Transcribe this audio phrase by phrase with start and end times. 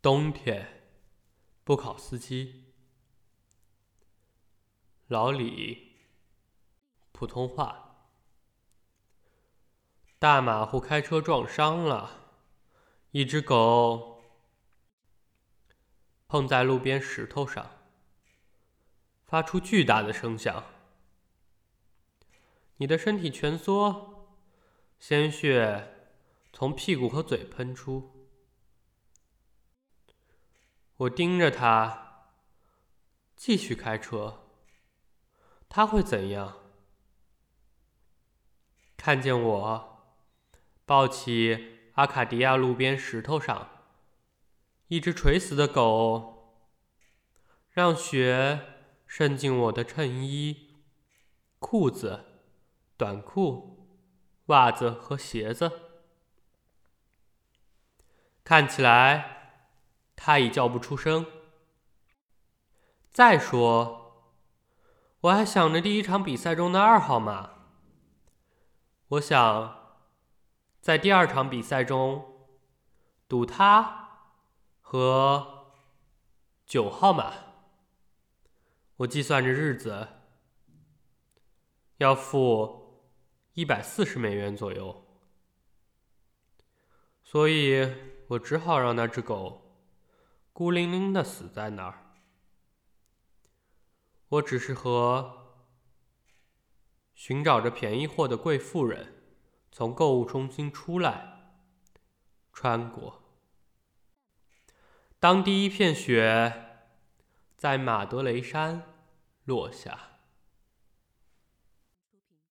[0.00, 0.92] 冬天，
[1.64, 2.72] 不考司机。
[5.08, 5.96] 老李，
[7.10, 8.06] 普通话。
[10.20, 12.32] 大马虎开车撞伤了，
[13.10, 14.22] 一只狗
[16.28, 17.68] 碰在路边石头上，
[19.24, 20.62] 发出巨大的声响。
[22.76, 24.38] 你的身体蜷缩，
[25.00, 26.12] 鲜血
[26.52, 28.14] 从屁股和嘴喷出。
[30.98, 32.26] 我盯着他，
[33.36, 34.44] 继续开车。
[35.68, 36.56] 他会怎样？
[38.96, 40.18] 看见我
[40.84, 43.68] 抱起阿卡迪亚路边石头上
[44.88, 46.64] 一只垂死的狗，
[47.70, 48.60] 让血
[49.06, 50.82] 渗进我的衬衣、
[51.60, 52.24] 裤子、
[52.96, 54.02] 短裤、
[54.46, 55.70] 袜子和鞋子，
[58.42, 59.37] 看起来。
[60.28, 61.24] 他已叫不出声。
[63.10, 64.36] 再说，
[65.22, 67.52] 我还想着第一场比赛中的二号马。
[69.08, 69.96] 我想
[70.82, 72.46] 在第二场比赛中
[73.26, 74.26] 赌他
[74.82, 75.70] 和
[76.66, 77.32] 九号马。
[78.96, 80.08] 我计算着日子，
[81.96, 83.16] 要付
[83.54, 85.06] 一百四十美元左右，
[87.22, 87.90] 所以
[88.28, 89.64] 我只好让那只狗。
[90.58, 92.16] 孤零零的死在那儿。
[94.26, 95.54] 我只是和
[97.14, 99.22] 寻找着便宜货的贵妇人
[99.70, 101.52] 从购物中心出来，
[102.52, 103.22] 穿过。
[105.20, 106.88] 当第一片雪
[107.56, 108.82] 在马德雷山
[109.44, 110.17] 落下。